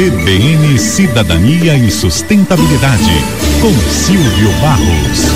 [0.00, 3.10] CBN Cidadania e Sustentabilidade,
[3.60, 5.26] com Silvio Barros.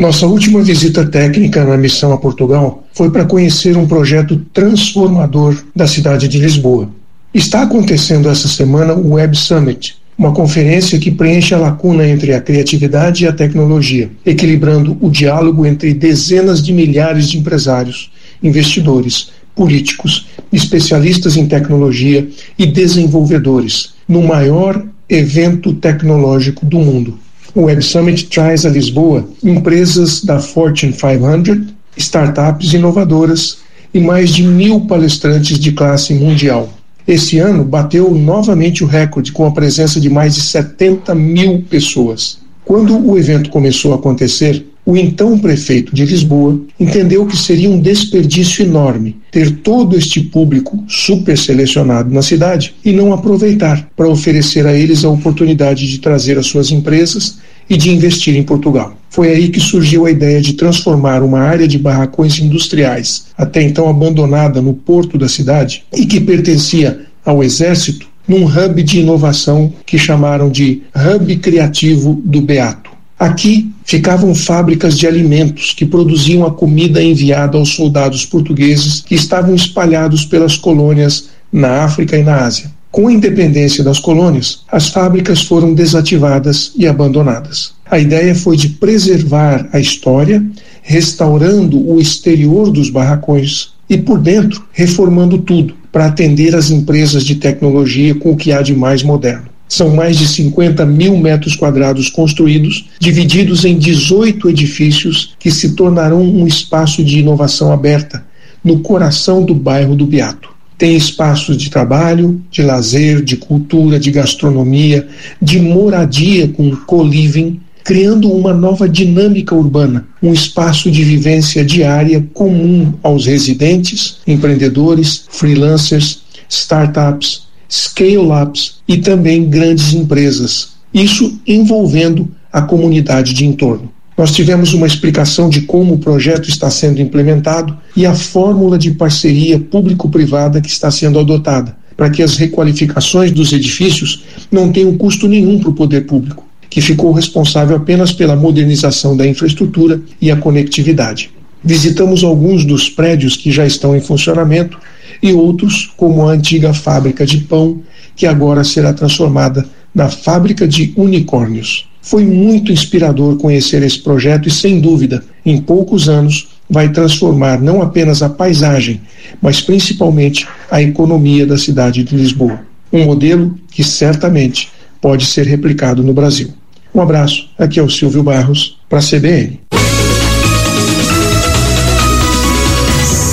[0.00, 5.86] Nossa última visita técnica na missão a Portugal foi para conhecer um projeto transformador da
[5.86, 6.88] cidade de Lisboa.
[7.34, 12.40] Está acontecendo essa semana o Web Summit, uma conferência que preenche a lacuna entre a
[12.40, 18.10] criatividade e a tecnologia, equilibrando o diálogo entre dezenas de milhares de empresários,
[18.42, 27.18] investidores, políticos, especialistas em tecnologia e desenvolvedores, no maior evento tecnológico do mundo.
[27.54, 33.58] O Web Summit traz a Lisboa empresas da Fortune 500, startups inovadoras
[33.94, 36.68] e mais de mil palestrantes de classe mundial.
[37.08, 42.38] Esse ano bateu novamente o recorde com a presença de mais de 70 mil pessoas.
[42.64, 47.80] Quando o evento começou a acontecer, o então prefeito de Lisboa entendeu que seria um
[47.80, 54.64] desperdício enorme ter todo este público super selecionado na cidade e não aproveitar para oferecer
[54.64, 58.96] a eles a oportunidade de trazer as suas empresas e de investir em Portugal.
[59.10, 63.88] Foi aí que surgiu a ideia de transformar uma área de barracões industriais, até então
[63.88, 69.98] abandonada no porto da cidade e que pertencia ao Exército, num hub de inovação que
[69.98, 72.95] chamaram de Hub Criativo do Beato.
[73.18, 79.54] Aqui ficavam fábricas de alimentos que produziam a comida enviada aos soldados portugueses que estavam
[79.54, 82.70] espalhados pelas colônias na África e na Ásia.
[82.90, 87.72] Com a independência das colônias, as fábricas foram desativadas e abandonadas.
[87.90, 90.44] A ideia foi de preservar a história,
[90.82, 97.36] restaurando o exterior dos barracões e por dentro reformando tudo para atender as empresas de
[97.36, 99.55] tecnologia com o que há de mais moderno.
[99.68, 106.22] São mais de 50 mil metros quadrados construídos, divididos em 18 edifícios que se tornarão
[106.22, 108.24] um espaço de inovação aberta
[108.62, 110.50] no coração do bairro do Beato.
[110.78, 115.08] Tem espaços de trabalho, de lazer, de cultura, de gastronomia,
[115.40, 122.92] de moradia com co-living, criando uma nova dinâmica urbana, um espaço de vivência diária comum
[123.02, 130.76] aos residentes, empreendedores, freelancers, startups, scale-ups e também grandes empresas.
[130.92, 133.90] Isso envolvendo a comunidade de entorno.
[134.16, 138.92] Nós tivemos uma explicação de como o projeto está sendo implementado e a fórmula de
[138.92, 145.28] parceria público-privada que está sendo adotada, para que as requalificações dos edifícios não tenham custo
[145.28, 146.46] nenhum para o poder público
[146.76, 151.30] que ficou responsável apenas pela modernização da infraestrutura e a conectividade.
[151.66, 154.78] Visitamos alguns dos prédios que já estão em funcionamento
[155.20, 157.80] e outros, como a antiga fábrica de pão,
[158.14, 161.88] que agora será transformada na fábrica de unicórnios.
[162.00, 167.82] Foi muito inspirador conhecer esse projeto e, sem dúvida, em poucos anos, vai transformar não
[167.82, 169.00] apenas a paisagem,
[169.42, 172.60] mas principalmente a economia da cidade de Lisboa.
[172.92, 176.50] Um modelo que certamente pode ser replicado no Brasil.
[176.94, 179.58] Um abraço, aqui é o Silvio Barros, para a CBN.